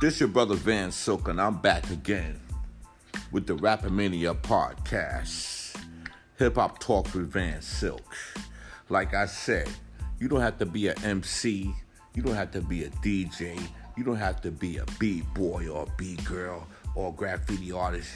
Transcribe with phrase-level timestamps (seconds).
[0.00, 2.40] This your brother Van Silk, and I'm back again
[3.32, 5.76] with the Rappermania podcast.
[6.38, 8.16] Hip hop talk with Van Silk.
[8.88, 9.68] Like I said,
[10.18, 11.74] you don't have to be an MC,
[12.14, 13.60] you don't have to be a DJ,
[13.94, 18.08] you don't have to be a B-boy or a B-girl or a graffiti artist.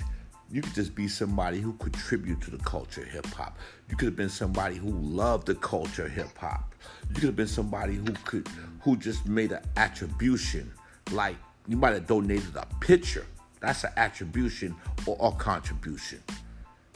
[0.51, 3.59] You could just be somebody who contribute to the culture of hip hop.
[3.91, 6.75] You could have been somebody who loved the culture of hip hop.
[7.11, 8.49] You could have been somebody who could
[8.81, 10.73] who just made an attribution
[11.13, 11.37] like
[11.67, 13.27] you might have donated a picture.
[13.61, 14.75] That's an attribution
[15.07, 16.23] or a contribution.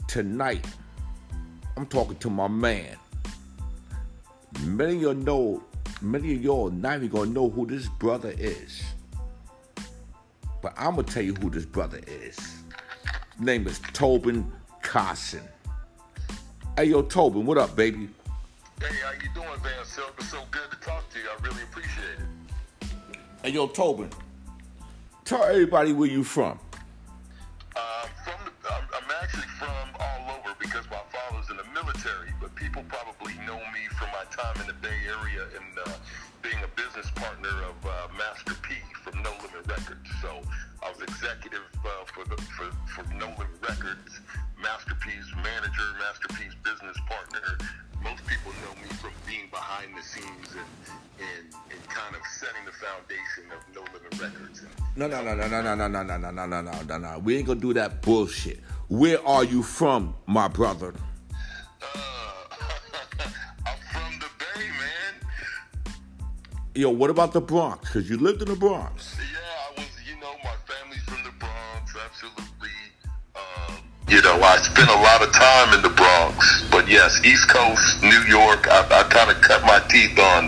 [0.07, 0.65] Tonight,
[1.75, 2.95] I'm talking to my man.
[4.63, 5.63] Many of y'all know,
[6.01, 8.83] many of y'all not even gonna know who this brother is.
[10.61, 12.35] But I'm gonna tell you who this brother is.
[12.35, 14.51] His name is Tobin
[14.81, 15.43] Carson.
[16.77, 18.09] Hey yo, Tobin, what up, baby?
[18.79, 20.13] Hey, how you doing, Van Silk?
[20.17, 21.25] It's so good to talk to you.
[21.25, 22.87] I really appreciate it.
[23.43, 24.09] Hey yo, Tobin.
[25.29, 26.57] Tell everybody where you from.
[27.75, 32.33] Uh, from the, I'm, I'm actually from all over because my father's in the military,
[32.41, 35.91] but people probably know me from my time in the Bay Area and uh,
[36.41, 38.73] being a business partner of uh, Master P
[39.05, 40.09] from No Limit Records.
[40.19, 40.41] So
[40.81, 44.21] I was executive uh, for, the, for for No Limit Records,
[44.57, 47.53] Master P's manager, Master P's business partner.
[48.09, 52.65] Most people know me from being behind the scenes and, and, and kind of setting
[52.65, 54.65] the foundation of No Limit Records.
[54.95, 57.19] No, no, no, no, no, no, no, no, no, no, no, no, no, no, no.
[57.19, 58.61] We ain't gonna do that bullshit.
[58.87, 60.95] Where are you from, my brother?
[61.83, 61.85] Uh,
[63.67, 65.93] I'm from the Bay, man.
[66.73, 67.91] Yo, what about the Bronx?
[67.91, 69.15] Cause you lived in the Bronx.
[69.19, 72.69] Yeah, I was, you know, my family's from the Bronx, absolutely.
[73.35, 73.75] Um,
[74.07, 75.88] you know, I spent a lot of time in the
[76.89, 80.45] yes, East Coast, New York, I, I kind of cut my teeth on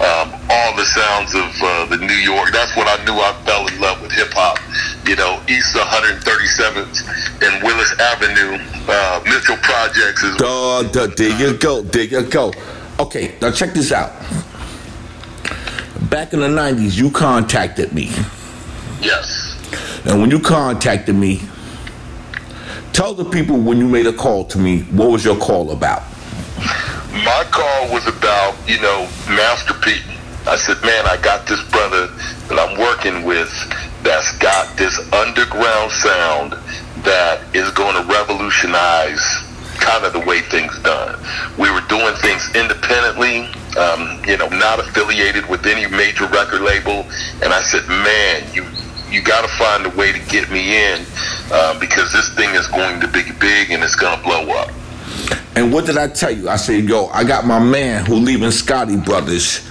[0.00, 2.50] um, all the sounds of uh, the New York.
[2.52, 4.58] That's when I knew I fell in love with hip hop.
[5.06, 10.36] You know, East 137th and Willis Avenue, uh, Mitchell Projects is.
[10.36, 12.52] Duh, duh, there you go, there you go.
[12.98, 14.12] Okay, now check this out.
[16.08, 18.10] Back in the 90s, you contacted me.
[19.00, 19.56] Yes.
[20.04, 21.40] And when you contacted me,
[23.00, 26.02] tell the people when you made a call to me, what was your call about?
[27.24, 29.96] My call was about, you know, Master P.
[30.46, 32.08] I said, man, I got this brother
[32.52, 33.48] that I'm working with
[34.02, 36.52] that's got this underground sound
[37.00, 39.24] that is going to revolutionize
[39.80, 41.16] kind of the way things done.
[41.56, 43.48] We were doing things independently,
[43.80, 47.08] um, you know, not affiliated with any major record label.
[47.40, 48.68] And I said, man, you
[49.12, 51.00] you got to find a way to get me in
[51.52, 54.70] um, because this thing is going to be big and it's going to blow up.
[55.56, 56.48] And what did I tell you?
[56.48, 59.66] I said, yo, I got my man who leaving Scotti Brothers,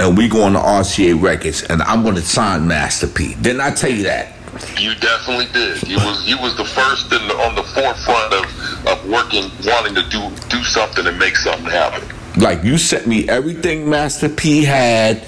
[0.00, 3.34] and we going to RCA Records, and I'm going to sign Master P.
[3.34, 4.34] Didn't I tell you that?
[4.78, 5.82] You definitely did.
[5.88, 9.94] You was you was the first in the, on the forefront of, of working, wanting
[9.94, 12.06] to do do something and make something happen.
[12.36, 15.26] Like you sent me everything Master P had,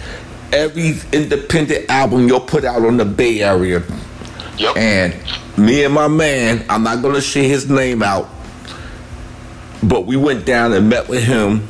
[0.53, 3.83] every independent album you'll put out on the Bay Area,
[4.59, 4.77] Yep.
[4.77, 5.15] and
[5.57, 8.29] me and my man, I'm not gonna say his name out,
[9.83, 11.67] but we went down and met with him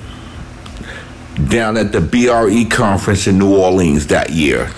[1.49, 4.71] down at the BRE conference in New Orleans that year.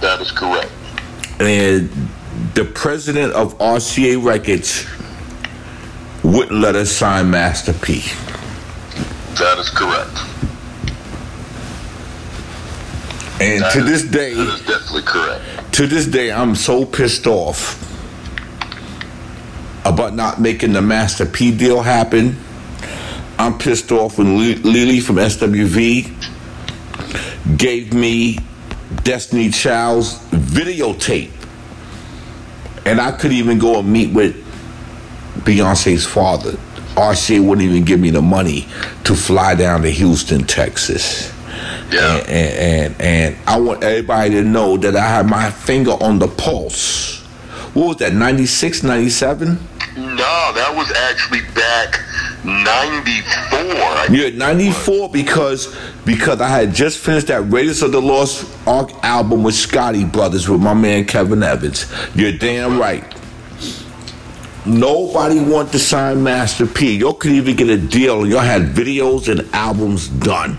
[0.00, 0.70] that is correct.
[1.40, 1.90] and
[2.54, 4.86] the president of RCA Records
[6.22, 8.02] wouldn't let us sign Master P.
[9.34, 10.18] That is correct.
[13.40, 15.42] And That to is- this day, that is definitely correct.
[15.74, 17.84] to this day, I'm so pissed off
[19.84, 22.36] about not making the Master P deal happen.
[23.38, 26.10] I'm pissed off when Li- Lily from SWV
[27.56, 28.38] gave me
[29.04, 31.30] Destiny Child's videotape.
[32.84, 34.34] And I couldn't even go and meet with
[35.44, 36.52] Beyonce's father.
[36.96, 38.66] RCA wouldn't even give me the money
[39.04, 41.30] to fly down to Houston, Texas.
[41.90, 42.16] Yeah.
[42.28, 46.28] And, and, and I want everybody to know that I had my finger on the
[46.28, 47.20] pulse.
[47.74, 49.58] What was that, 96, 97?
[49.96, 52.00] No, that was actually back
[52.44, 53.58] '94.
[53.58, 58.90] I Yeah, 94 because because I had just finished that Raiders of the Lost Ark
[59.02, 61.92] album with Scotti Brothers with my man Kevin Evans.
[62.14, 63.04] You're damn right.
[64.64, 66.98] Nobody wanted to sign Master P.
[66.98, 68.26] Y'all could even get a deal.
[68.26, 70.58] Y'all had videos and albums done.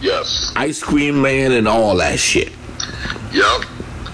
[0.00, 0.52] Yes.
[0.56, 2.48] Ice Cream Man and all that shit.
[3.32, 3.64] Yep.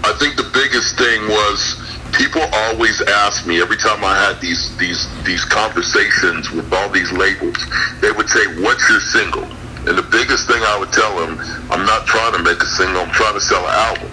[0.05, 4.77] I think the biggest thing was people always ask me every time I had these
[4.79, 7.57] these these conversations with all these labels.
[8.01, 9.47] They would say, "What's your single?"
[9.87, 11.39] And the biggest thing I would tell them,
[11.71, 13.03] I'm not trying to make a single.
[13.03, 14.11] I'm trying to sell an album.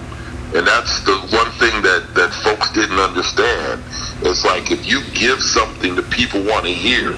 [0.54, 3.81] And that's the one thing that, that folks didn't understand.
[4.22, 7.18] It's like if you give something that people want to hear,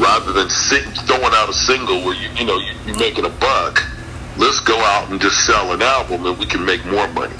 [0.00, 3.84] rather than throwing out a single where you you know you, you're making a buck,
[4.36, 7.36] let's go out and just sell an album and we can make more money.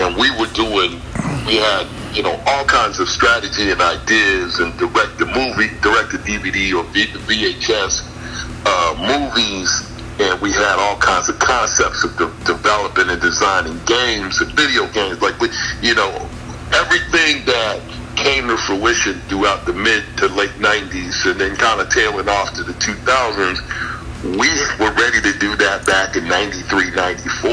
[0.00, 1.02] And we were doing,
[1.46, 6.12] we had you know all kinds of strategy and ideas and direct the movie, direct
[6.12, 8.02] the DVD or VHS
[8.64, 9.88] uh, movies
[10.20, 14.88] and we had all kinds of concepts of de- developing and designing games and video
[14.90, 15.22] games.
[15.22, 15.48] Like we,
[15.80, 16.10] you know,
[16.72, 17.80] everything that
[18.22, 22.52] came to fruition throughout the mid to late 90s and then kind of tailing off
[22.54, 23.62] to the 2000s
[24.24, 24.48] we
[24.80, 27.50] were ready to do that back in 93 94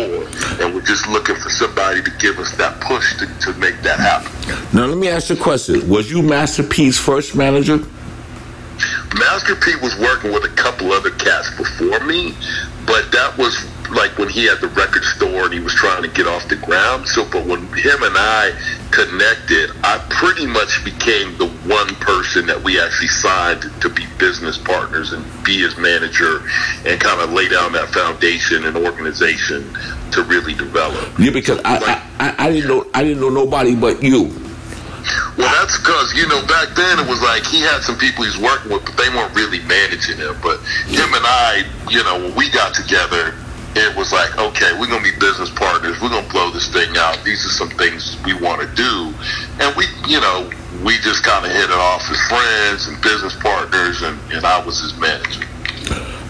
[0.66, 4.00] and we're just looking for somebody to give us that push to, to make that
[4.00, 4.32] happen.
[4.76, 5.88] Now let me ask you a question.
[5.88, 7.80] Was you master p's first manager?
[9.18, 12.34] Master P was working with a couple other cats before me,
[12.86, 13.56] but that was
[13.92, 16.58] like when he had the record store and he was trying to get off the
[16.58, 17.08] ground.
[17.08, 18.52] So, but when him and I
[18.96, 24.58] connected, I pretty much became the one person that we actually signed to be business
[24.58, 26.48] partners and be his manager
[26.86, 29.68] and kind of lay down that foundation and organization
[30.12, 31.20] to really develop.
[31.20, 34.32] Yeah, because I, like, I, I, I didn't know I didn't know nobody but you.
[35.38, 38.40] Well, that's because you know back then it was like he had some people he's
[38.40, 40.36] working with, but they weren't really managing him.
[40.42, 43.36] But him and I, you know, when we got together,
[43.76, 46.00] it was like, okay, we're gonna be business partners.
[46.02, 47.24] We're gonna blow this thing out.
[47.24, 49.14] These are some things we want to do,
[49.60, 50.50] and we, you know,
[50.84, 54.64] we just kind of hit it off as friends and business partners, and, and I
[54.66, 55.48] was his manager.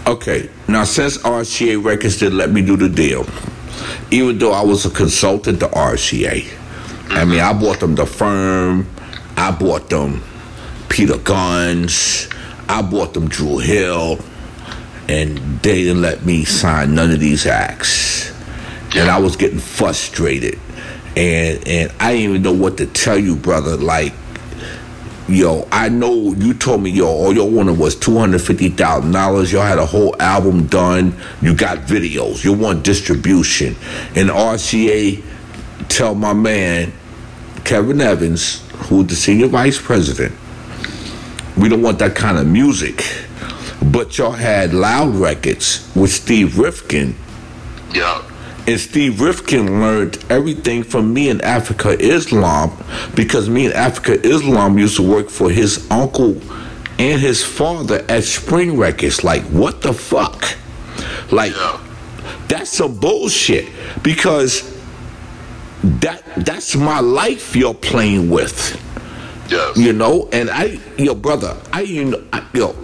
[0.08, 3.26] Okay, now since RCA Records didn't let me do the deal,
[4.12, 6.52] even though I was a consultant to RCA
[7.10, 8.88] I mean, I bought them the firm.
[9.38, 10.24] I bought them
[10.90, 12.32] Peter Gunz,
[12.70, 14.20] I bought them Drew Hill.
[15.08, 18.32] And they didn't let me sign none of these acts.
[18.96, 20.60] And I was getting frustrated.
[21.16, 23.78] And and I didn't even know what to tell you, brother.
[23.78, 24.14] Like,
[25.28, 29.52] yo, I know you told me, yo, all y'all wanted was $250,000.
[29.52, 31.16] Y'all had a whole album done.
[31.42, 32.44] You got videos.
[32.44, 33.76] You want distribution.
[34.16, 35.24] And RCA
[35.90, 36.92] tell my man,
[37.64, 40.34] Kevin Evans, who's the senior vice president,
[41.58, 43.04] we don't want that kind of music.
[43.92, 47.16] But y'all had Loud Records with Steve Rifkin.
[47.94, 48.24] Yeah.
[48.68, 52.72] And Steve Rifkin learned everything from me in Afrika Islam
[53.16, 56.42] because me in Afrika Islam used to work for his uncle
[56.98, 59.24] and his father at Spring Records.
[59.24, 60.58] Like, what the fuck?
[61.32, 61.54] Like,
[62.48, 63.68] that's some bullshit
[64.02, 64.74] because
[65.84, 68.82] that that's my life you're playing with.
[69.50, 69.78] Yes.
[69.78, 72.76] You know, and I, yo, brother, I you I, yo,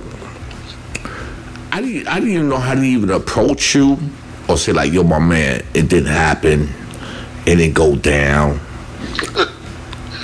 [1.71, 3.97] I didn't, I didn't even know how to even approach you
[4.47, 8.59] or say like, yo, my man, it didn't happen, and it didn't go down.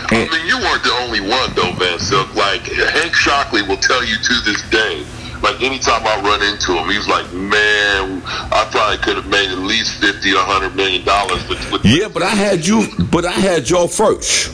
[0.09, 2.33] I mean, you weren't the only one though, Van Silk.
[2.35, 5.05] Like Hank Shocklee will tell you to this day
[5.41, 9.59] like anytime I run into him, he's like, "Man, I probably could have made at
[9.59, 11.43] least fifty or hundred million dollars."
[11.83, 14.53] Yeah, but I had you, but I had your first.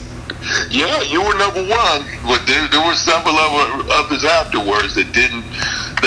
[0.70, 5.44] Yeah, you were number one, but there, there were several of others afterwards that didn't.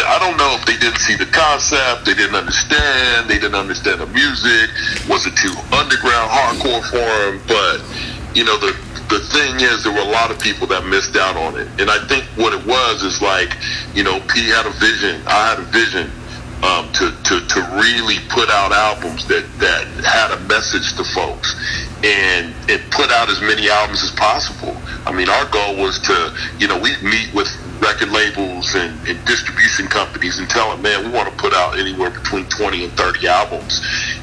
[0.05, 4.01] I don't know if they didn't see the concept, they didn't understand, they didn't understand
[4.01, 4.69] the music.
[5.09, 7.41] Was it too underground, hardcore for them?
[7.47, 7.81] But
[8.35, 8.75] you know, the
[9.09, 11.67] the thing is, there were a lot of people that missed out on it.
[11.79, 13.55] And I think what it was is like,
[13.95, 15.23] you know, P had a vision.
[15.27, 16.11] I had a vision
[16.63, 21.55] um, to, to, to really put out albums that, that had a message to folks
[22.03, 24.75] and, and put out as many albums as possible.
[25.05, 27.47] I mean, our goal was to, you know, we meet with
[27.81, 31.77] record labels and, and distribution companies and tell them, man, we want to put out
[31.77, 33.81] anywhere between 20 and 30 albums.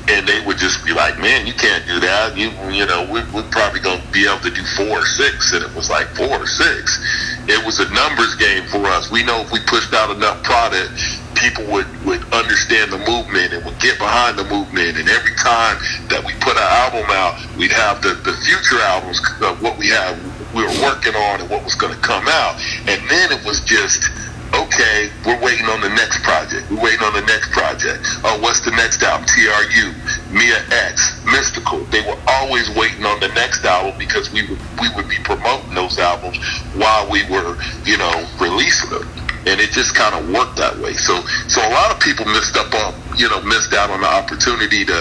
[0.08, 2.36] And they would just be like, man, you can't do that.
[2.36, 5.52] You, you know, we, we're probably going to be able to do four or six.
[5.52, 7.00] And it was like four or six.
[7.48, 9.10] It was a numbers game for us.
[9.10, 10.92] We know if we pushed out enough product,
[11.34, 14.98] people would, would understand the movement and would get behind the movement.
[14.98, 19.20] And every time that we put an album out, we'd have the, the future albums,
[19.40, 20.16] uh, what we have
[20.54, 22.54] we were working on and what was going to come out.
[22.86, 24.08] And then it was just,
[24.54, 26.70] okay, we're waiting on the next project.
[26.70, 28.06] We're waiting on the next project.
[28.22, 29.26] Oh, what's the next album?
[29.26, 29.90] TRU,
[30.30, 31.90] Mia X, Mystikal.
[31.90, 35.74] They were always waiting on the next album because we would we would be promoting
[35.74, 36.38] those albums
[36.74, 39.08] while we were, you know, releasing them.
[39.46, 40.94] And it just kind of worked that way.
[40.94, 44.08] So, so a lot of people missed up on, you know, missed out on the
[44.08, 45.00] opportunity to,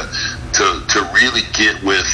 [0.52, 2.12] to, to really get with,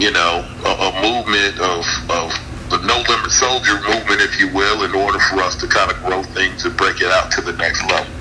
[0.00, 2.32] you know, a, a movement of, of
[2.70, 5.98] the no limit soldier movement, if you will, in order for us to kind of
[6.04, 8.12] grow things and break it out to the next level.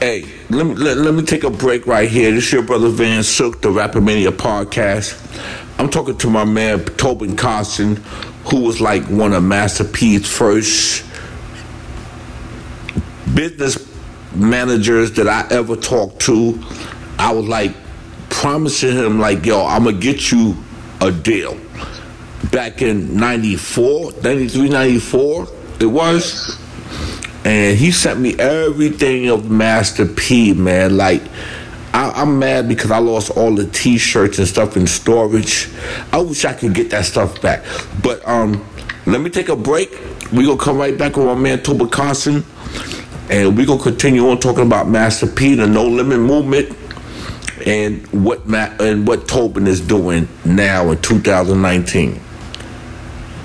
[0.00, 2.30] Hey, let me let, let me take a break right here.
[2.32, 5.16] This is your brother Van Silk, the Rappermania podcast.
[5.78, 7.98] I'm talking to my man Tobin Constant,
[8.50, 11.04] who was like one of Master P's first
[13.34, 13.78] business
[14.34, 16.58] managers that I ever talked to.
[17.18, 17.74] I was like
[18.30, 20.56] promising him, like, yo, I'm gonna get you
[21.00, 21.58] a deal.
[22.50, 25.48] Back in 94, 93, 94,
[25.80, 26.58] it was.
[27.44, 30.96] And he sent me everything of Master P, man.
[30.96, 31.22] Like,
[31.92, 35.68] I, am mad because I lost all the T-shirts and stuff in storage.
[36.12, 37.64] I wish I could get that stuff back.
[38.02, 38.64] But um,
[39.06, 39.90] let me take a break.
[40.32, 42.46] We gonna come right back with my man Toba Constant,
[43.28, 46.76] and we gonna continue on talking about Master P, the No Limit movement,
[47.66, 52.20] and what and what Tobin is doing now in 2019.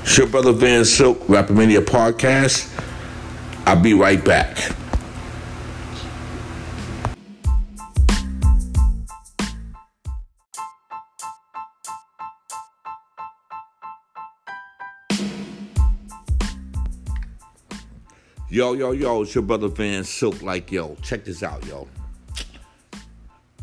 [0.07, 2.71] It's your brother Van Silk, Rappermania podcast.
[3.65, 4.55] I'll be right back.
[18.47, 20.43] Yo, yo, yo, it's your brother Van Silk.
[20.43, 21.87] Like, yo, check this out, yo.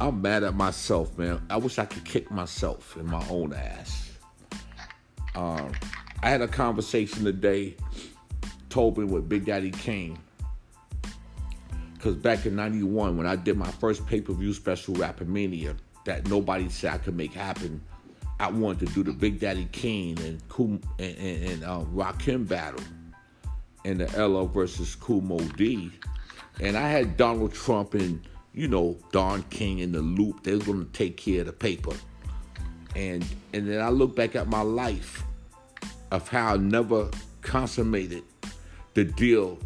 [0.00, 1.40] I'm mad at myself, man.
[1.49, 4.11] I wish I could kick myself in my own ass.
[5.37, 5.72] Um,
[6.23, 7.75] I had a conversation today,
[8.69, 10.17] Tobin with Big Daddy Kane.
[11.95, 16.29] Because back in 91, when I did my first pay per view special, Rappermania, that
[16.29, 17.83] nobody said I could make happen,
[18.38, 22.85] I wanted to do the Big Daddy Kane and, and, and, and uh, Rakim battle
[23.85, 25.91] and the LL versus Kumo D.
[26.61, 28.21] And I had Donald Trump and,
[28.55, 30.45] you know, Don King in the loop.
[30.45, 31.95] They was gonna take care of the paper.
[32.95, 35.25] And and then I look back at my life
[36.12, 37.09] of how I never
[37.40, 38.23] consummated
[38.92, 39.59] the deal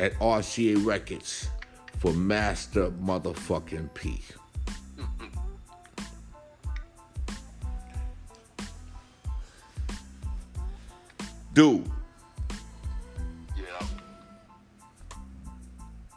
[0.00, 1.50] at RCA Records
[1.98, 4.22] for Master Motherfucking P.
[11.52, 11.84] Dude,
[13.54, 13.64] Yeah.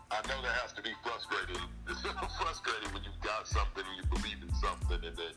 [0.09, 1.62] I know that has to be frustrating.
[1.89, 2.01] It's
[2.38, 5.33] frustrating when you've got something and you believe in something and then,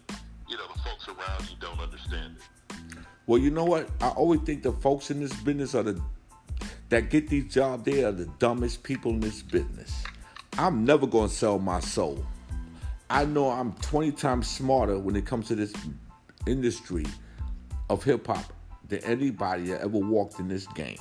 [0.49, 2.59] you know, the folks around you don't understand it.
[3.30, 3.88] Well, you know what?
[4.00, 6.02] I always think the folks in this business are the
[6.88, 7.84] that get these jobs.
[7.84, 10.02] They are the dumbest people in this business.
[10.58, 12.26] I'm never gonna sell my soul.
[13.08, 15.72] I know I'm 20 times smarter when it comes to this
[16.44, 17.06] industry
[17.88, 18.52] of hip hop
[18.88, 20.99] than anybody that ever walked in this game.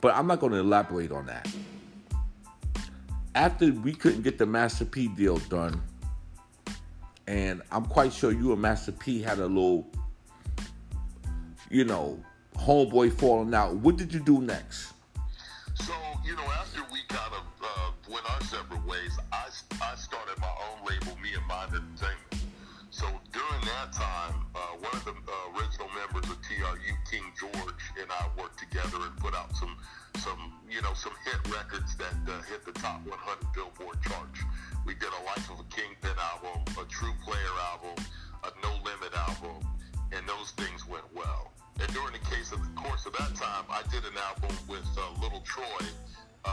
[0.00, 1.52] But I'm not gonna elaborate on that.
[3.34, 5.82] After we couldn't get the Master P deal done,
[7.26, 9.84] and I'm quite sure you and Master P had a little,
[11.70, 12.22] you know,
[12.56, 13.74] homeboy falling out.
[13.76, 14.92] What did you do next?
[15.74, 15.92] So,
[16.24, 19.46] you know, after we kind of uh, went our separate ways, I,
[19.82, 22.44] I started my own label, Me and Mind Entertainment.
[22.90, 27.82] So during that time, uh, one of the uh, original members of TRU, King George,
[28.00, 29.76] and I worked together and put out some,
[30.18, 33.14] some you know, some hit records that uh, hit the top 100
[33.54, 34.40] Billboard charts.
[34.84, 38.02] We did a Life of a Kingpin album, a True Player album,
[38.42, 39.62] a No Limit album,
[40.10, 41.52] and those things went well.
[41.80, 44.84] And during the case of the course of that time, I did an album with
[44.96, 45.86] uh, Little Troy.
[46.44, 46.50] Uh,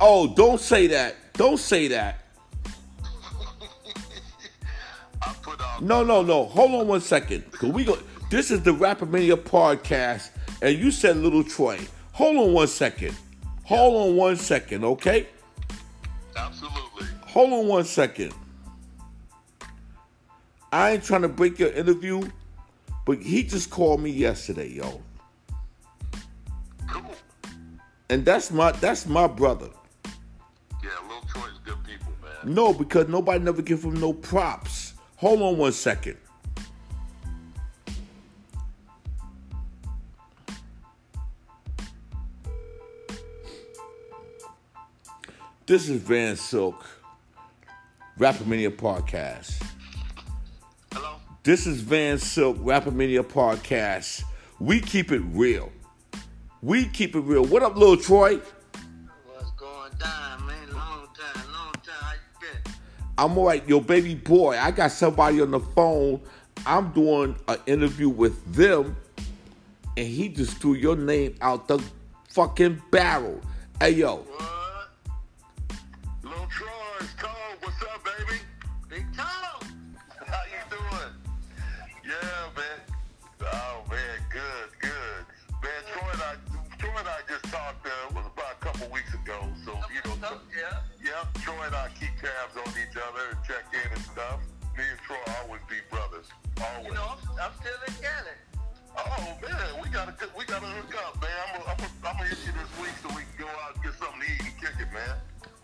[0.00, 1.16] oh, don't say that!
[1.34, 2.24] Don't say that!
[5.80, 6.46] no, no, no.
[6.46, 7.50] Hold on one second.
[7.52, 7.98] Cause we go.
[8.30, 10.30] This is the Rappermania podcast,
[10.62, 11.78] and you said Little Troy.
[12.12, 13.14] Hold on one second.
[13.64, 15.28] Hold on one second, okay?
[16.36, 17.06] Absolutely.
[17.26, 18.32] Hold on one second.
[20.72, 22.22] I ain't trying to break your interview,
[23.04, 25.00] but he just called me yesterday, yo.
[26.88, 27.14] Cool.
[28.10, 29.70] And that's my that's my brother.
[30.82, 32.54] Yeah, Lil Troy's good people, man.
[32.54, 34.94] No, because nobody never give him no props.
[35.16, 36.16] Hold on one second.
[45.64, 46.84] This is Van Silk.
[48.18, 49.71] Rappermania Podcast.
[51.44, 54.22] This is Van Silk, Rappermania Podcast.
[54.60, 55.72] We keep it real.
[56.60, 57.44] We keep it real.
[57.44, 58.36] What up, little Troy?
[58.36, 60.72] What's going down, man?
[60.72, 61.94] Long time, long time.
[61.98, 62.72] How you been?
[63.18, 63.68] I'm all right.
[63.68, 66.20] Yo, baby boy, I got somebody on the phone.
[66.64, 68.96] I'm doing an interview with them,
[69.96, 71.82] and he just threw your name out the
[72.28, 73.40] fucking barrel.
[73.80, 74.18] Hey, yo.
[74.18, 74.61] What?
[91.62, 94.42] And I keep tabs on each other and check in and stuff.
[94.74, 96.26] Me and Troy always be brothers.
[96.58, 96.90] Always.
[96.90, 98.34] You know, I'm, I'm still in Cali.
[98.98, 101.30] Oh man, we gotta we gotta hook up, man.
[101.30, 103.94] I'm gonna I'm gonna hit you this week so we can go out and get
[103.94, 105.16] something to eat and kick it, man.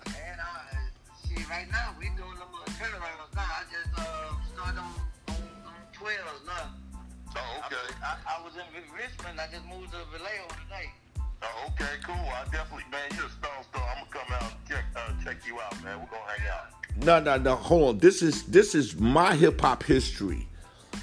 [0.06, 0.78] And uh,
[1.18, 3.58] see, right now we doing them uh, turnarounds now.
[3.58, 4.94] I just uh started on
[5.34, 6.14] on, on 12
[6.46, 6.78] now.
[7.34, 7.86] Oh, okay.
[8.06, 8.64] I, I was in
[8.94, 9.42] Richmond.
[9.42, 10.88] I just moved to Vallejo today.
[11.42, 12.16] Oh, okay, cool.
[12.32, 12.87] I definitely,
[17.00, 17.54] No, no, no.
[17.54, 17.98] Hold on.
[17.98, 20.48] This is this is my hip hop history.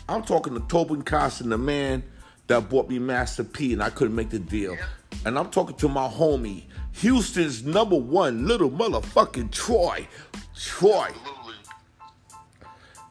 [0.10, 2.04] I'm talking to Tobin Costen, the man
[2.48, 4.74] that bought me Master P, and I couldn't make the deal.
[4.74, 4.86] Yeah.
[5.25, 6.63] And I'm talking to my homie,
[6.94, 10.08] Houston's number one little motherfucking Troy.
[10.56, 11.08] Troy.
[11.08, 11.56] Absolutely.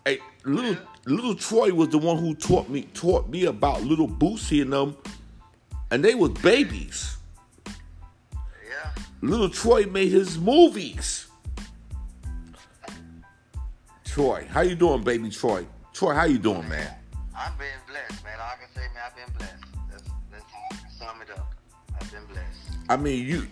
[0.04, 0.76] Hey, little
[1.06, 4.96] little Troy was the one who taught me taught me about little Boosie and them,
[5.90, 7.16] and they was babies.
[7.66, 8.90] Yeah.
[9.22, 11.28] Little Troy made his movies.
[14.14, 15.66] Troy, how you doing, baby Troy?
[15.92, 16.88] Troy, how you doing, man?
[17.36, 18.38] I've been blessed, man.
[18.38, 19.64] All I can say, man, I've been blessed.
[19.90, 21.52] That's, that's how I sum it up.
[22.00, 22.78] I've been blessed.
[22.88, 23.48] I mean, you,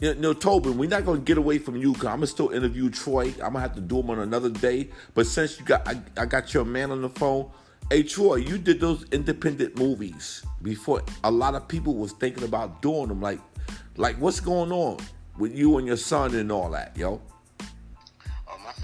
[0.00, 1.92] you know, Tobin, we're not gonna get away from you.
[1.92, 3.26] Cause I'm gonna still interview Troy.
[3.42, 4.88] I'm gonna have to do him on another day.
[5.12, 7.50] But since you got, I, I got your man on the phone.
[7.90, 12.80] Hey, Troy, you did those independent movies before a lot of people was thinking about
[12.80, 13.20] doing them.
[13.20, 13.40] Like,
[13.98, 14.96] like what's going on
[15.36, 17.20] with you and your son and all that, yo?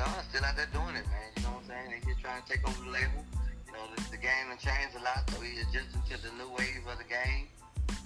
[0.02, 1.30] Son's still out there doing it, man.
[1.36, 1.86] You know what I'm saying?
[1.94, 3.22] They just trying to take over the label.
[3.66, 6.50] You know, the, the game has changed a lot, so he's adjusting to the new
[6.58, 7.46] wave of the game.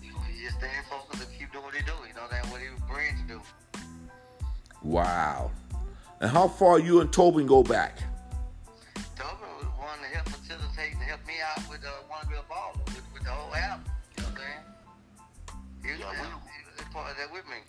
[0.04, 1.96] You know, he's just staying focused and keep doing what he do.
[2.04, 3.38] You know, that's what he was bred to do.
[4.84, 5.50] Wow.
[6.20, 7.96] And how far you and Tobin go back?
[9.16, 12.44] Tobin was one to help facilitate and help me out with uh, Wanna Be a
[12.44, 13.88] Baller, with, with the whole album.
[14.16, 14.62] You know what I'm saying?
[15.80, 17.64] He was, Yeah, we- he was a part of that with me.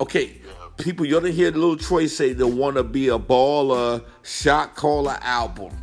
[0.00, 0.40] Okay,
[0.78, 5.18] people, you didn't hear little Troy say they want to be a baller shot caller
[5.20, 5.76] album.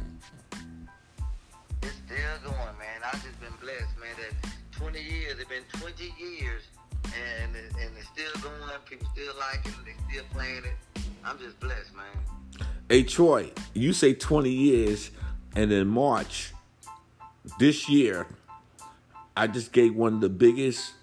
[1.83, 3.01] It's still going, man.
[3.05, 4.15] I've just been blessed, man.
[4.41, 6.63] That 20 years, it's been 20 years,
[7.03, 8.59] and it, and it's still going.
[8.89, 11.03] People still like it, they still playing it.
[11.23, 12.67] I'm just blessed, man.
[12.89, 15.11] Hey, Troy, you say 20 years,
[15.55, 16.53] and in March
[17.59, 18.25] this year,
[19.35, 20.93] I just gave one of the biggest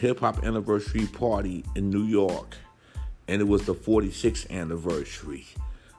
[0.00, 2.56] hip hop anniversary party in New York,
[3.28, 5.46] and it was the 46th anniversary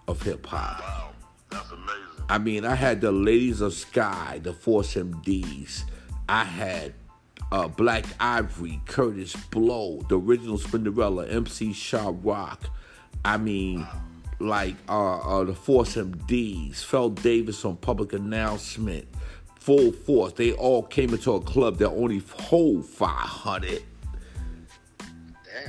[0.08, 0.80] of hip hop.
[0.80, 1.10] Wow,
[1.50, 2.08] that's amazing.
[2.30, 5.84] I mean, I had the Ladies of Sky, the Force MDs.
[6.28, 6.94] I had
[7.52, 12.70] uh, Black Ivory, Kurtis Blow, the original Spinderella, MC Sha-Rock.
[13.24, 13.88] I mean,
[14.40, 19.08] like uh, uh, the Force MDs, Fel Davis on Public Announcement,
[19.68, 20.32] Full Force.
[20.32, 23.84] They all came into a club that only hold 500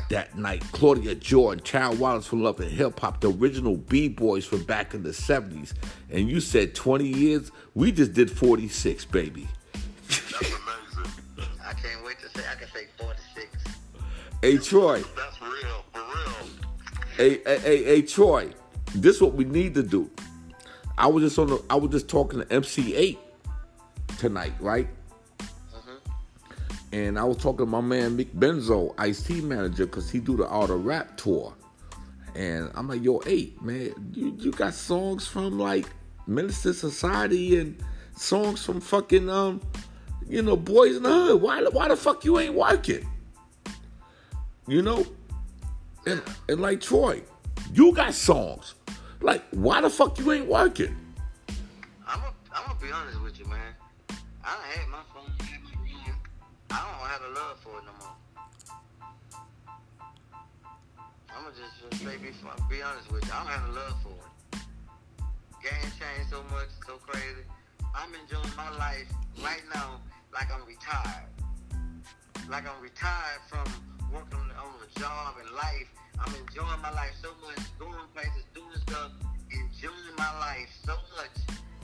[0.08, 0.62] that night.
[0.70, 4.94] Claudia Jordan, Child Wallace from Love and Hip Hop, the original B Boys from back
[4.94, 5.74] in the 70s.
[6.10, 7.50] And you said 20 years?
[7.74, 9.48] We just did 46, baby.
[10.06, 11.12] That's amazing.
[11.64, 12.46] I can't wait to say.
[12.48, 13.48] I can say 46.
[14.42, 15.02] Hey, Troy.
[15.16, 16.46] That's real, for real.
[17.16, 18.48] Hey, hey, hey, hey, Troy.
[18.94, 20.08] This is what we need to do.
[20.96, 23.18] I was just on the, I was just talking to MC Eiht
[24.18, 24.88] tonight, right?
[26.92, 30.46] And I was talking to my man Mick Benzo, Ice-T manager, because he do the
[30.46, 31.54] Art of Rap tour.
[32.34, 35.86] And I'm like, yo, Eiht, man, you, you got songs from like
[36.26, 37.82] Menace II Society and
[38.16, 39.60] songs from fucking um,
[40.28, 41.42] you know, Boyz n the Hood.
[41.42, 43.08] Why why the fuck you ain't working?
[44.66, 45.06] You know?
[46.06, 47.22] And and like Troy,
[47.72, 48.74] you got songs.
[49.20, 50.96] Like, why the fuck you ain't working?
[52.06, 53.74] I'm gonna be honest with you, man.
[54.48, 55.28] I had my phone.
[56.70, 58.16] I don't have a love for it no more.
[61.28, 62.32] I'm gonna just, just say, be,
[62.72, 63.32] be honest with you.
[63.34, 64.60] I don't have a love for it.
[65.60, 67.44] Game changed so much, so crazy.
[67.94, 69.12] I'm enjoying my life
[69.44, 70.00] right now
[70.32, 71.28] like I'm retired.
[72.48, 73.68] Like I'm retired from
[74.10, 75.92] working on, on a job and life.
[76.24, 79.12] I'm enjoying my life so much, going places, doing stuff,
[79.52, 81.36] enjoying my life so much.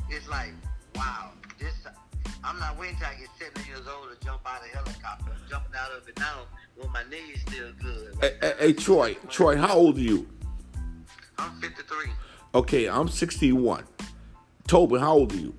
[0.09, 0.55] It's like,
[0.97, 1.75] wow, this.
[2.43, 5.33] I'm not waiting till I get 70 years old to jump out of a helicopter.
[5.33, 6.43] I'm jumping out of it now
[6.77, 8.17] when my knees still good.
[8.21, 10.29] Hey, hey, hey, Troy, Troy, how old are you?
[11.39, 12.11] I'm 53.
[12.55, 13.85] Okay, I'm 61.
[14.67, 15.55] Tobin, how old are you?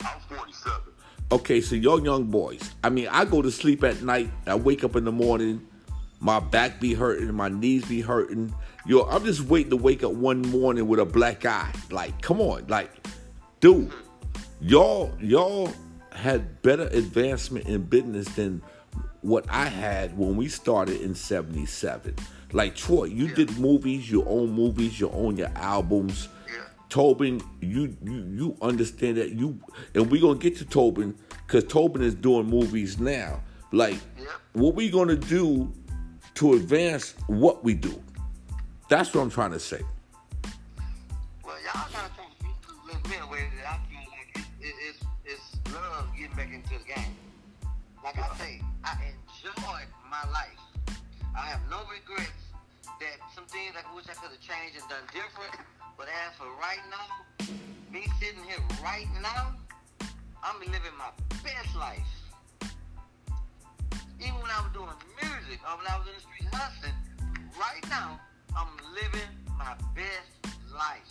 [0.00, 0.82] I'm 47.
[1.32, 2.74] Okay, so y'all young boys.
[2.82, 4.30] I mean, I go to sleep at night.
[4.46, 5.66] I wake up in the morning.
[6.20, 7.32] My back be hurting.
[7.34, 8.54] My knees be hurting.
[8.86, 11.72] Yo, I'm just waiting to wake up one morning with a black eye.
[11.90, 12.66] Like, come on.
[12.66, 12.90] Like,
[13.60, 13.92] dude,
[14.64, 15.70] y'all, y'all
[16.12, 18.62] had better advancement in business than
[19.20, 22.14] what I had when we started in 77.
[22.52, 26.28] Like, Troy, you did movies, you own movies, you own your albums.
[26.46, 26.62] Yeah.
[26.88, 29.58] Tobin, you you you understand that you
[29.94, 31.14] and we're gonna get to Tobin.
[31.46, 33.40] because Tobin is doing movies now.
[33.72, 34.28] Like, Yep.
[34.52, 35.72] what we gonna do
[36.34, 38.00] to advance what we do?
[38.88, 39.80] That's what I'm trying to say.
[50.14, 50.62] My life.
[51.34, 52.30] I have no regrets.
[53.00, 55.50] That some things I wish I could have changed and done different.
[55.98, 57.08] But as for right now,
[57.90, 59.58] me sitting here right now,
[60.46, 61.10] I'm living my
[61.42, 62.12] best life.
[64.20, 66.98] Even when I was doing music or when I was in the street hustling,
[67.58, 68.20] right now,
[68.54, 70.30] I'm living my best
[70.70, 71.10] life.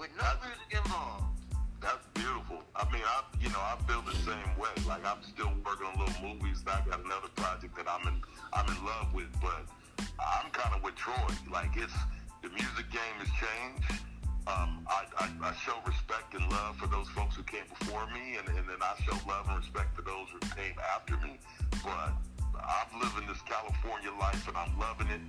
[0.00, 1.43] With no music involved.
[1.84, 2.64] That's beautiful.
[2.74, 4.72] I mean, I you know I feel the same way.
[4.88, 6.64] Like I'm still working on little movies.
[6.64, 8.16] I got another project that I'm in
[8.56, 9.68] I'm in love with, but
[10.16, 11.28] I'm kind of with Troy.
[11.52, 11.92] Like it's
[12.40, 14.00] the music game has changed.
[14.48, 18.36] Um, I, I, I show respect and love for those folks who came before me,
[18.40, 21.36] and, and then I show love and respect for those who came after me.
[21.84, 22.16] But
[22.64, 25.20] I'm living this California life, and I'm loving it.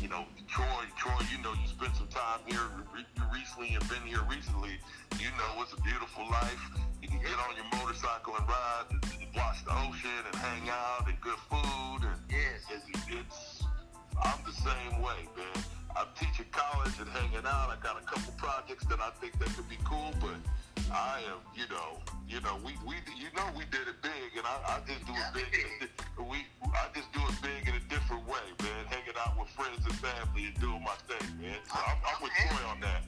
[0.00, 0.64] You know, Troy,
[0.96, 2.58] Troy, you know, you spent some time here
[2.94, 4.80] re- recently and been here recently.
[5.20, 6.58] You know, it's a beautiful life.
[7.02, 10.70] You can get on your motorcycle and ride, and, and watch the ocean, and hang
[10.70, 12.64] out, and good food, and Yes.
[12.70, 13.59] it's, it's
[14.22, 15.64] I'm the same way, man.
[15.96, 17.70] I'm teaching college and hanging out.
[17.70, 20.36] I got a couple projects that I think that could be cool, but
[20.92, 24.46] I am, you know, you know, we, we, you know, we did it big, and
[24.46, 25.50] I, I just do it big.
[25.52, 26.38] In a, we,
[26.72, 28.86] I just do it big in a different way, man.
[28.86, 31.56] Hanging out with friends and family and doing my thing, man.
[31.66, 33.02] So I'm, I'm with Troy on that.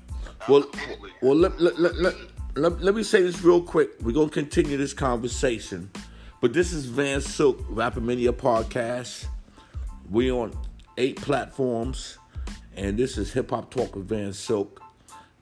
[0.48, 1.10] Well, Absolutely.
[1.22, 2.14] well, let, let, let, let,
[2.56, 3.90] let, let me say this real quick.
[4.00, 5.90] We're gonna continue this conversation,
[6.40, 9.26] but this is Van Silk Rappermania podcast.
[10.10, 10.52] We on
[10.96, 12.18] eight platforms,
[12.76, 14.82] and this is Hip Hop Talk with Van Silk.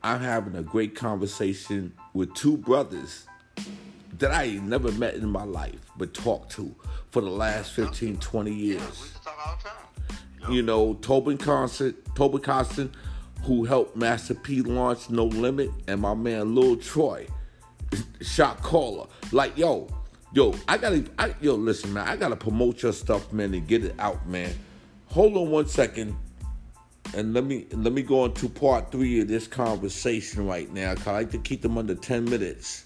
[0.03, 3.27] I'm having a great conversation with two brothers
[4.19, 6.75] that I ain't never met in my life, but talked to
[7.11, 10.53] for the last 15, 20 years Yeah, we used to talk all the time.
[10.55, 12.93] you know, Tobin Constant, Tobin Constant,
[13.45, 17.27] who helped Master P launch No Limit, and my man Lil Troy,
[18.21, 19.07] shot caller.
[19.33, 19.89] Like, yo,
[20.33, 23.85] yo, I gotta, I, yo, listen, man, I gotta promote your stuff, man, and get
[23.85, 24.53] it out, man.
[25.11, 26.17] Hold on one second,
[27.17, 31.11] and let me let me go into part three of this conversation right now, I
[31.11, 32.85] like to keep them under ten minutes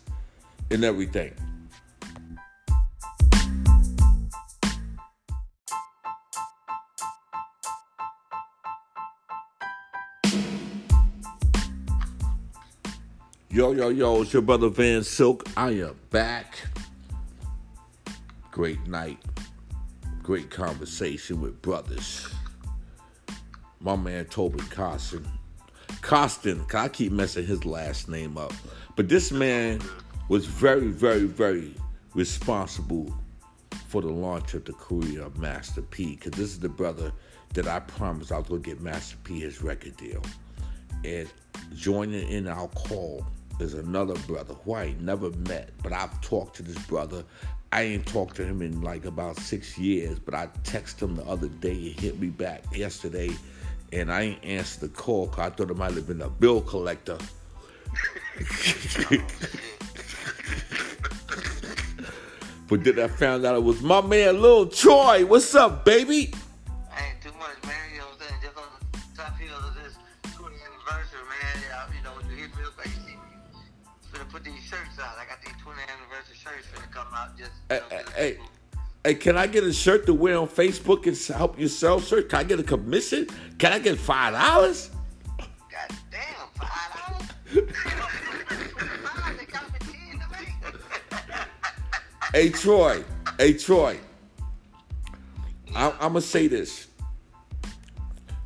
[0.70, 1.34] and everything.
[13.50, 15.46] Yo, yo, yo, it's your brother Van Silk.
[15.58, 16.56] I am back.
[18.50, 19.18] Great night.
[20.24, 22.26] Great conversation with brothers.
[23.78, 25.28] My man Tobin Costen.
[26.00, 28.54] Costen, I keep messing his last name up.
[28.96, 29.82] But this man
[30.30, 31.74] was very, very, very
[32.14, 33.14] responsible
[33.88, 36.14] for the launch of the career of Master P.
[36.14, 37.12] Because this is the brother
[37.52, 40.22] that I promised I was going to get Master P his record deal.
[41.04, 41.30] And
[41.74, 43.26] joining in our call
[43.60, 47.24] is another brother who I never met, but I've talked to this brother.
[47.74, 51.24] I ain't talked to him in like about six years, but I texted him the
[51.24, 51.74] other day.
[51.74, 53.30] He hit me back yesterday,
[53.92, 56.60] and I ain't answered the call because I thought it might have been a bill
[56.60, 57.18] collector.
[62.68, 65.26] but then I found out it was my man Lil Troy.
[65.26, 66.32] What's up, baby?
[77.14, 77.36] Out.
[77.38, 78.38] Just, you Hey, know, hey,
[79.04, 82.28] hey, can I get a shirt to wear on Facebook and help you sell shirts?
[82.28, 83.26] Can I get a commission?
[83.58, 84.90] Can I get five dollars?
[85.38, 86.20] God damn,
[86.54, 87.68] five dollars?
[89.02, 90.54] Five, they got me 10 to me.
[92.32, 93.04] Hey Troy,
[93.38, 93.98] hey Troy.
[95.74, 96.88] I, I'm gonna say this.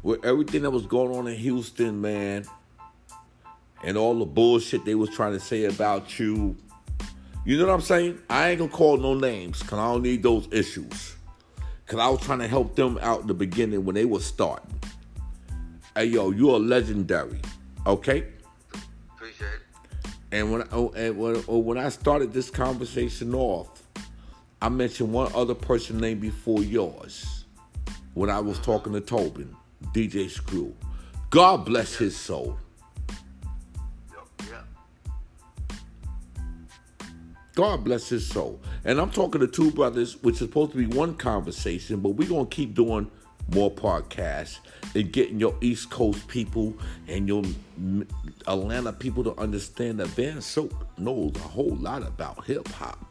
[0.02, 2.44] With everything that was going on in Houston, man,
[3.82, 6.56] and all the bullshit they was trying to say about you,
[7.44, 8.18] you know what I'm saying?
[8.28, 11.14] I ain't gonna call no names, cause I don't need those issues.
[11.86, 14.78] Cause I was trying to help them out in the beginning when they were starting.
[15.96, 17.40] Hey yo, you're legendary,
[17.86, 18.24] okay?
[19.16, 20.10] Appreciate it.
[20.30, 23.82] And when oh, and when, oh, when I started this conversation off,
[24.60, 27.44] I mentioned one other person name before yours.
[28.14, 29.54] When I was talking to Tobin,
[29.94, 30.74] DJ Screw.
[31.30, 32.58] God bless his soul.
[37.58, 38.60] God bless his soul.
[38.84, 42.28] And I'm talking to two brothers, which is supposed to be one conversation, but we're
[42.28, 43.10] gonna keep doing
[43.52, 44.60] more podcasts
[44.94, 46.72] and getting your East Coast people
[47.08, 47.42] and your
[48.46, 53.04] Atlanta people to understand that Van Silk knows a whole lot about hip hop.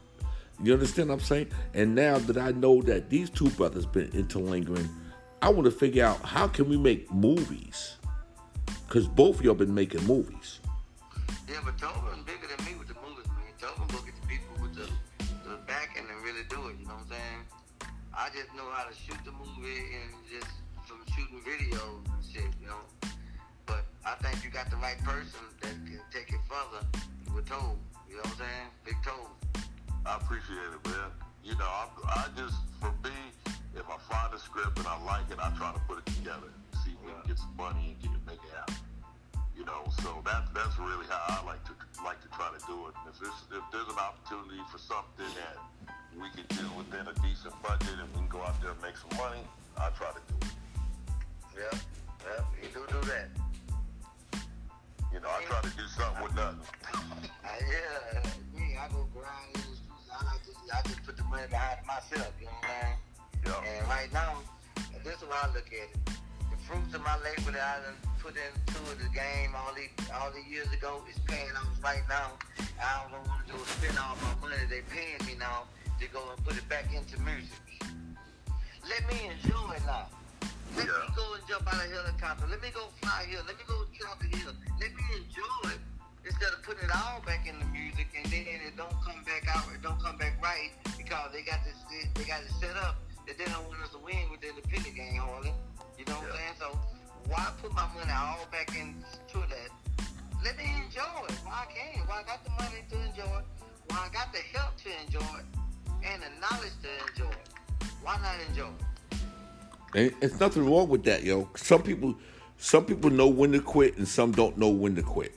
[0.64, 1.48] You understand what I'm saying?
[1.74, 4.88] And now that I know that these two brothers been interlingering,
[5.42, 7.98] I want to figure out how can we make movies?
[8.88, 10.62] Because both of y'all been making movies.
[11.50, 13.52] Yeah, but Tobin bigger than me with the movies, man.
[13.60, 14.17] Tobin go
[18.18, 20.50] I just know how to shoot the movie and just
[20.90, 22.82] from shooting videos and shit, you know.
[23.70, 26.82] But I think you got the right person that can take it further
[27.30, 27.78] with Tobe,
[28.10, 28.68] you know what I'm saying?
[28.90, 29.30] Big Tobe.
[30.02, 31.14] I appreciate it, man.
[31.46, 33.14] You know, I, I just, for me,
[33.78, 36.50] if I find a script and I like it, I try to put it together,
[36.82, 38.82] see if we can get some money and get it, make it happen.
[39.54, 42.90] You know, so that that's really how I like to like to try to do
[42.90, 42.98] it.
[43.10, 45.58] If there's if there's an opportunity for something that
[46.18, 48.98] we can do within a decent budget and we can go out there and make
[48.98, 49.42] some money,
[49.78, 50.54] I try to do it.
[51.54, 51.78] Yeah,
[52.26, 53.30] yeah, you do do that.
[55.14, 56.60] You know, I try to do something with nothing.
[57.48, 60.12] Uh, yeah, me, I go grind in the streets.
[60.12, 62.28] I like to, I just put the money behind myself.
[62.44, 63.64] You know what I'm saying?
[63.64, 63.72] Yeah.
[63.72, 64.44] And right now,
[65.00, 65.96] this is how I look at it.
[66.52, 70.28] The fruits of my labor that I done put into the game all these all
[70.36, 72.36] these years ago is paying off right now.
[72.84, 76.08] I don't want to do is spend all my money they paying me now to
[76.14, 77.60] go and put it back into music.
[78.88, 80.08] Let me enjoy it now.
[80.76, 80.94] Let Yeah.
[81.10, 82.48] me go and jump out of a helicopter.
[82.48, 83.42] Let me go fly here.
[83.46, 83.78] Let me go
[84.20, 84.54] the hill.
[84.80, 85.82] Let me enjoy it
[86.26, 89.48] instead of putting it all back in the music and then it don't come back
[89.56, 89.66] out.
[89.74, 91.76] It don't come back right because they got this.
[92.14, 94.96] They got it set up that they don't want us to win with the independent
[94.96, 95.54] game, Harley.
[95.98, 96.34] You know what Yeah.
[96.34, 96.56] I'm saying?
[96.60, 96.80] So
[97.28, 99.70] why put my money all back into that?
[100.44, 101.36] Let me enjoy it.
[101.44, 102.08] Why I can?
[102.08, 103.46] Why I got the money to enjoy it?
[103.90, 105.46] Why I got the help to enjoy it
[106.14, 107.88] and the knowledge to enjoy it?
[108.04, 108.70] Why not enjoy
[109.94, 110.14] it?
[110.22, 111.50] It's nothing wrong with that, yo.
[111.56, 112.16] Some people,
[112.58, 115.34] some people know when to quit, and some don't know when to quit.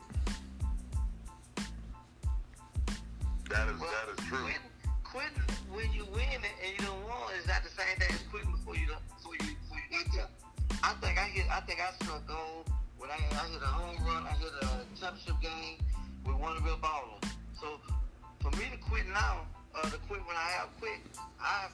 [3.49, 4.39] That is that is true.
[4.39, 4.61] Quitting,
[5.03, 8.23] quitting when you win it and you don't want is not the same thing as
[8.31, 10.29] quitting before you don't- before you before you get there.
[10.83, 13.97] I think I hit I think I struck gold when I, I hit a home
[14.07, 15.79] run, I hit a championship game
[16.25, 17.19] with one real baller.
[17.59, 17.81] So
[18.41, 20.99] for me to quit now, uh, to quit when I have quit,
[21.41, 21.73] I've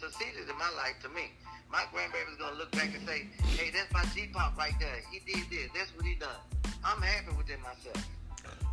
[0.00, 0.96] succeeded in my life.
[1.02, 1.32] To me,
[1.70, 5.00] my grandbaby's gonna look back and say, "Hey, that's my G pop right there.
[5.10, 5.70] He did this.
[5.74, 6.28] That's what he done."
[6.84, 8.06] I'm happy within myself.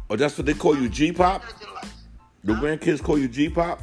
[0.09, 1.41] Oh, that's what they call you, G pop.
[1.43, 1.67] Nothing
[2.43, 2.61] The Huh?
[2.61, 3.81] grandkids call you G pop.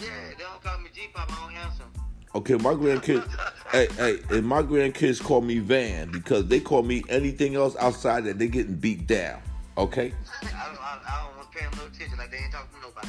[0.00, 1.30] Yeah, they don't call me G pop.
[1.30, 1.90] I don't answer 'em.
[2.34, 3.28] Okay, my grandkids,
[3.72, 8.24] hey, hey, and my grandkids call me Van because they call me anything else outside
[8.24, 9.42] that they getting beat down.
[9.76, 12.18] Okay, I don't, I, I don't want to pay them no attention.
[12.18, 13.08] Like they ain't talking to nobody.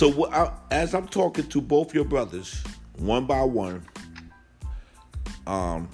[0.00, 2.64] So as I'm talking to both your brothers,
[2.96, 3.84] one by one,
[5.46, 5.90] um,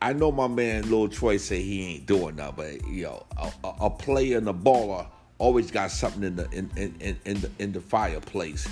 [0.00, 3.52] I know my man Lil Troy say he ain't doing nothing, but you know, a,
[3.82, 5.06] a, player and a baller
[5.36, 8.66] always got something in the in in, in, in the in the fireplace.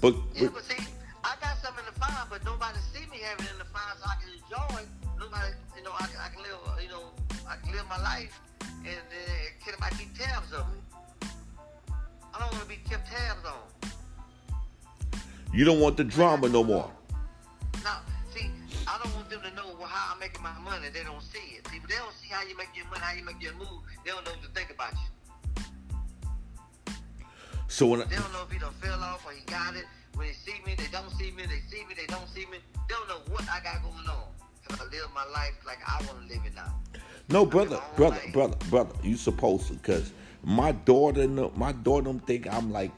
[0.00, 0.84] But, Yeah, but but see,
[1.22, 3.94] I got something in the fire, but nobody see me having it in the fire,
[4.02, 4.88] so I can enjoy.
[5.20, 7.12] Nobody, you know, I, I can live, you know,
[7.48, 10.87] I can live my life, and uh, I keep tabs of it?
[12.38, 15.20] I don't want to be kept tabs on.
[15.52, 16.88] you don't want the drama no more.
[17.82, 18.00] Now,
[18.32, 18.48] see,
[18.86, 20.88] I don't want them to know how I'm making my money.
[20.92, 21.66] They don't see it.
[21.66, 24.12] See, they don't see how you make your money, how you make your move, they
[24.12, 25.08] don't know what to think about you.
[27.66, 29.84] So when I, They don't know if he done fell off or he got it.
[30.14, 31.42] When they see me, they don't see me.
[31.42, 32.58] They see me, they don't see me.
[32.88, 34.28] They don't know what I got going on.
[34.66, 36.72] Cause I live my life like I want to live it now.
[37.28, 38.32] No, brother, brother, right.
[38.32, 38.94] brother, brother.
[39.02, 42.92] You supposed to, cause my daughter, my daughter don't think I'm like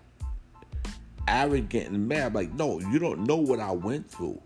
[1.27, 2.35] arrogant and mad.
[2.35, 4.41] Like, no, you don't know what I went through.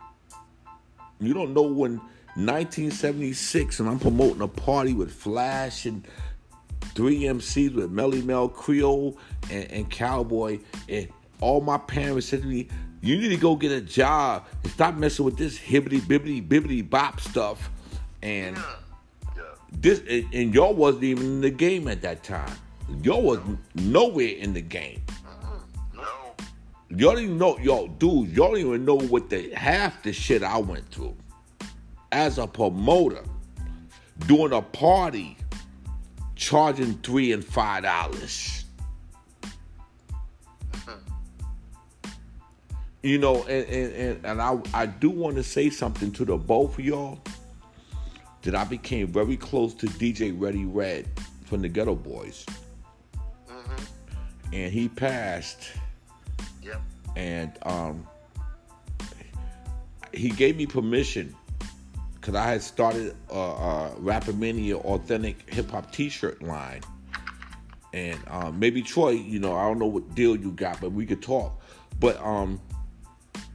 [1.20, 2.00] You don't know when
[2.36, 6.06] 1976, and I'm promoting a party with Flash and
[6.94, 9.16] three MCs with Melle Mel Creole
[9.50, 11.08] and, and Cowboy, and
[11.40, 12.68] all my parents said to me,
[13.00, 16.88] "You need to go get a job and stop messing with this hibbity bibbity bibbity
[16.88, 17.70] bop stuff."
[18.22, 18.62] And Yeah.
[19.36, 19.42] Yeah.
[19.72, 22.56] this and, and y'all wasn't even in the game at that time.
[23.02, 23.40] Y'all was
[23.74, 25.02] nowhere in the game.
[25.94, 26.02] No.
[26.90, 28.30] Y'all didn't even know, y'all, dude.
[28.30, 31.16] Y'all don't even know what the half the shit I went through
[32.12, 33.24] as a promoter,
[34.26, 35.36] doing a party,
[36.36, 38.64] charging three and five dollars.
[43.02, 46.36] You know, and and, and, and I I do want to say something to the
[46.36, 47.18] both of y'all
[48.42, 51.08] that I became very close to DJ Ready Red
[51.44, 52.63] from the Geto Boys, Mm-hmm.
[54.54, 55.72] And he passed
[56.62, 56.80] Yep.
[57.16, 58.06] and um
[60.12, 61.34] he gave me permission
[62.14, 66.80] because I had started a, a Rappermania authentic hip hop T-shirt line,
[67.92, 71.04] and um, maybe Troy, you know, I don't know what deal you got, but we
[71.04, 71.60] could talk.
[72.00, 72.62] But um,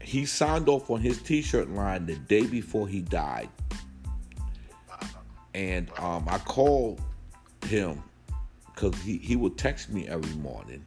[0.01, 3.49] he signed off on his T-shirt line the day before he died,
[5.55, 7.01] and um, I called
[7.65, 8.03] him
[8.80, 10.86] because he he would text me every morning,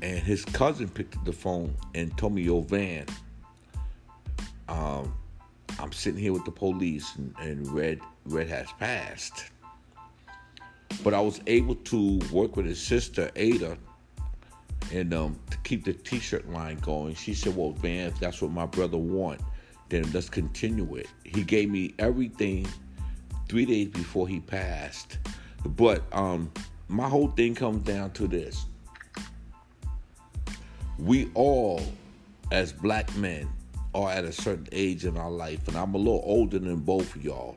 [0.00, 3.06] and his cousin picked up the phone and told me, "Yo, Van."
[4.68, 5.14] Um,
[5.78, 9.50] I'm sitting here with the police and, and Red Red has passed.
[11.04, 13.76] But I was able to work with his sister Ada
[14.92, 17.14] and um, to keep the t-shirt line going.
[17.14, 19.40] She said, "Well, Van, if that's what my brother want,
[19.90, 22.66] then let's continue it." He gave me everything
[23.48, 25.18] three days before he passed.
[25.64, 26.50] But um,
[26.88, 28.66] my whole thing comes down to this:
[30.98, 31.82] we all,
[32.50, 33.48] as black men,
[33.94, 37.14] are at a certain age in our life, and I'm a little older than both
[37.14, 37.56] of y'all.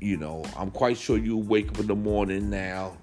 [0.00, 2.96] You know, I'm quite sure you wake up in the morning now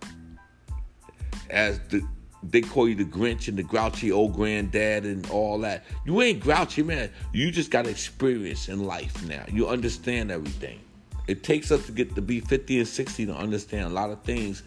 [1.49, 2.01] as the
[2.43, 5.85] they call you the Grinch and the grouchy old granddad and all that.
[6.05, 7.09] You ain't grouchy, man.
[7.31, 9.45] You just got experience in life now.
[9.47, 10.81] You understand everything.
[11.27, 14.21] It takes us to get to be 50 and 60 to understand a lot of
[14.23, 14.63] things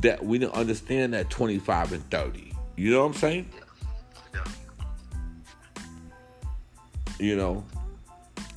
[0.00, 2.52] that we didn't understand at 25 and 30.
[2.76, 3.50] You know what I'm saying?
[7.18, 7.64] You know,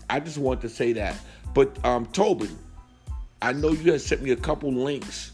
[0.10, 1.18] I just want to say that.
[1.54, 2.58] But um, Tobin,
[3.42, 5.34] I know you had sent me a couple links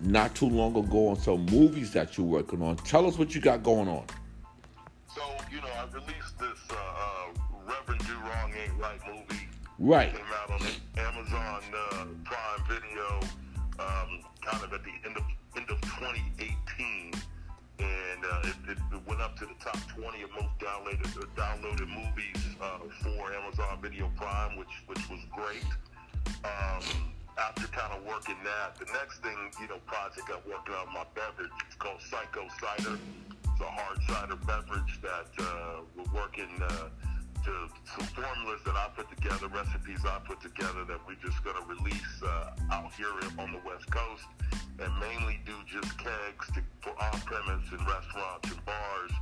[0.00, 2.76] not too long ago on some movies that you're working on.
[2.76, 4.04] Tell us what you got going on.
[5.14, 7.32] So, you know, I released this uh, uh,
[7.66, 9.27] Reverend Do Wrong Ain't Right movie.
[9.78, 10.12] Right.
[10.12, 10.66] Came out on
[10.98, 13.20] Amazon uh, Prime Video
[13.78, 15.22] um, kind of at the end of,
[15.56, 17.14] end of 2018
[17.78, 21.86] and uh, it, it, went up to the top 20 of most downloaded uh, downloaded
[21.86, 25.62] movies uh, for Amazon Video Prime, which which was great.
[26.42, 26.82] Um,
[27.38, 31.04] after kind of working that, the next thing you know, project I'm working on my
[31.14, 31.54] beverage.
[31.64, 32.98] It's called Psycho Cider.
[33.44, 36.50] It's a hard cider beverage that uh, we're working.
[37.48, 41.56] To some formulas that I put together, recipes I put together that we're just going
[41.56, 43.08] to release uh, out here
[43.38, 44.28] on the West Coast,
[44.78, 49.12] and mainly do just kegs to, for on-premise and restaurants and bars,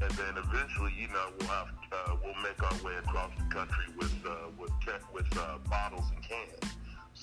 [0.00, 3.84] and then eventually, you know, we'll have uh, we'll make our way across the country
[3.98, 4.72] with uh, with
[5.12, 6.72] with uh, bottles and cans.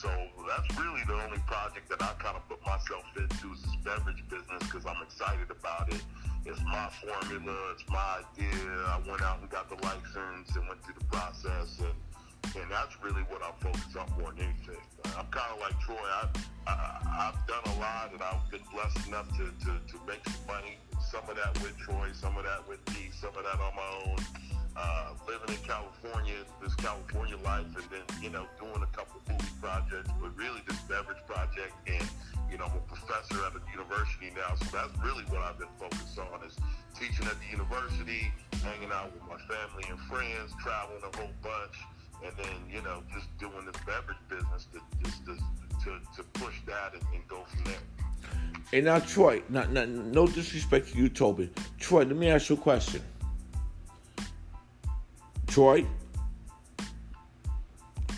[0.01, 0.09] So
[0.49, 4.23] that's really the only project that I kind of put myself into is this beverage
[4.29, 6.01] business because I'm excited about it.
[6.43, 7.53] It's my formula.
[7.73, 8.65] It's my idea.
[8.89, 11.93] I went out and got the license and went through the process, and
[12.55, 14.81] and that's really what I'm focused on more than anything.
[15.17, 15.95] I'm kind of like Troy.
[15.97, 16.27] I,
[16.67, 20.45] I I've done a lot, and I've been blessed enough to, to to make some
[20.47, 20.77] money.
[20.99, 23.89] Some of that with Troy, some of that with me, some of that on my
[24.05, 24.19] own.
[24.71, 29.43] Uh, living in California, this California life, and then you know doing a couple movie
[29.59, 32.07] projects, but really this beverage project and
[32.51, 35.71] you know, I'm a professor at a university now, so that's really what I've been
[35.79, 36.59] focused on is
[36.99, 38.27] teaching at the university,
[38.59, 41.79] hanging out with my family and friends, traveling a whole bunch,
[42.25, 45.35] and then, you know, just doing this beverage business to just to,
[45.83, 47.75] to, to push that and, and, go from there.
[48.73, 51.49] And now, Troy, not, not, no disrespect to you, Toby.
[51.79, 53.01] Troy, let me ask you a question.
[55.47, 55.85] Troy?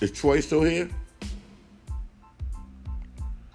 [0.01, 0.89] Is Troy still here?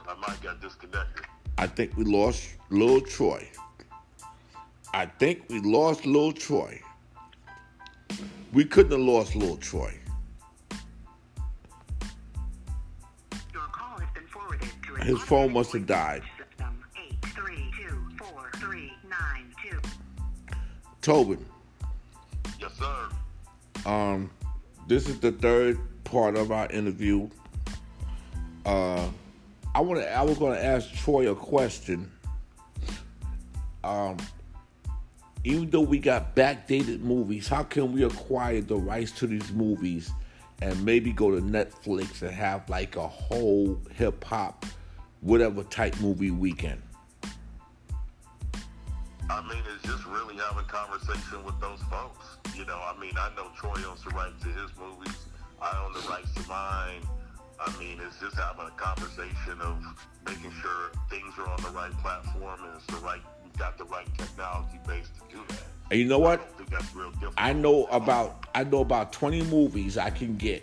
[0.07, 1.27] My mic got disconnected.
[1.59, 3.47] I think we lost Lil Troy.
[4.95, 6.81] I think we lost Lil Troy.
[8.53, 9.93] We couldn't have lost Lil Troy.
[15.09, 16.23] His phone must have died.
[21.01, 21.43] Tobin.
[22.61, 23.09] Yes, sir.
[23.87, 24.31] Um,
[24.87, 27.31] this is the third part of our interview.
[28.67, 29.09] Uh,
[29.75, 30.13] I want to.
[30.13, 32.13] I was going to ask Troy a question.
[33.83, 34.19] Um,
[35.43, 40.11] even though we got backdated movies, how can we acquire the rights to these movies
[40.61, 44.67] and maybe go to Netflix and have like a whole hip hop,
[45.21, 46.83] whatever type movie weekend?
[49.31, 52.39] I mean, it's just really having a conversation with those folks.
[52.55, 55.17] You know, I mean, I know Troy owns the rights to his movies.
[55.61, 57.03] I own the rights to mine.
[57.61, 59.85] I mean, it's just having a conversation of
[60.25, 63.21] making sure things are on the right platform and it's the right,
[63.59, 65.63] got the right technology base to do that.
[65.91, 66.49] And you know what?
[67.37, 70.63] I, I know about I know about 20 movies I can get,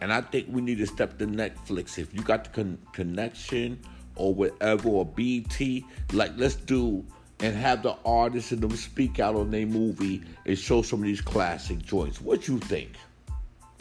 [0.00, 1.98] and I think we need to step to Netflix.
[1.98, 3.78] If you got the con- connection
[4.16, 7.04] or whatever or BT, like let's do
[7.40, 11.04] and have the artists and them speak out on their movie and show some of
[11.04, 12.20] these classic joints.
[12.20, 12.92] What you think?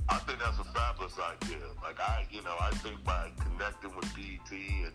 [0.10, 1.60] I think that's a fabulous idea.
[1.82, 4.94] Like I, you know, I think by connecting with BET and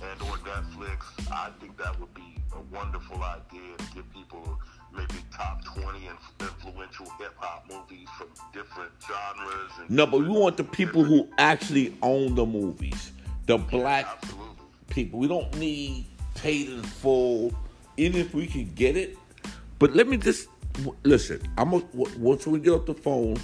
[0.00, 4.58] and or Netflix, I think that would be a wonderful idea to give people
[4.92, 6.08] maybe top twenty
[6.40, 9.70] influential hip hop movies from different genres.
[9.88, 13.12] no, but we want the people who actually own the movies,
[13.46, 14.28] the black yeah,
[14.88, 15.18] people.
[15.18, 17.52] We don't need paid in full,
[17.96, 19.16] even if we can get it.
[19.78, 20.48] But let me just
[21.02, 21.40] listen.
[21.56, 23.38] I'm a, once we get off the phone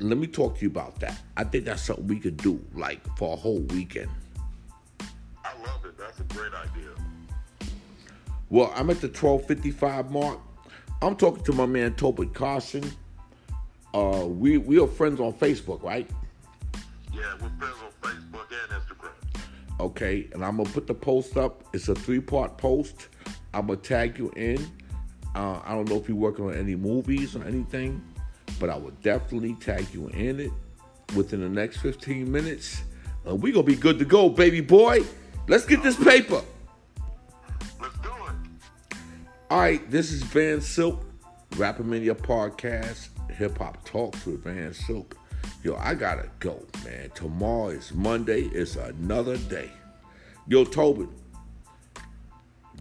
[0.00, 1.20] let me talk to you about that.
[1.36, 4.08] I think that's something we could do, like for a whole weekend.
[5.44, 5.96] I love it.
[5.98, 7.70] That's a great idea.
[8.48, 10.38] Well, I'm at the 12:55 mark.
[11.02, 12.90] I'm talking to my man Tobin Costen.
[13.94, 16.08] Uh, we we are friends on Facebook, right?
[17.12, 17.76] Yeah, we're friends
[19.80, 21.64] Okay, and I'm gonna put the post up.
[21.72, 23.08] It's a three-part post.
[23.52, 24.58] I'm gonna tag you in.
[25.34, 28.02] Uh, I don't know if you're working on any movies or anything
[28.60, 30.52] but I will definitely tag you in it
[31.16, 32.82] within the next 15 minutes.
[33.26, 35.00] Uh, we gonna be good to go, baby boy.
[35.48, 36.42] Let's get this paper.
[37.80, 38.96] Let's do it.
[39.50, 41.04] All right, this is Van Silk,
[41.52, 45.16] Rappermania Podcast, Hip Hop Talks with Van Silk.
[45.62, 47.10] Yo, I gotta go, man.
[47.14, 48.44] Tomorrow is Monday.
[48.44, 49.70] It's another day.
[50.48, 51.10] Yo, Tobin,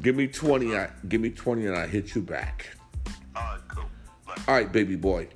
[0.01, 0.75] give me 20.
[0.75, 2.67] I, give me 20 and I hit you back.
[3.35, 3.83] All right, cool.
[4.47, 5.27] All right, baby boy.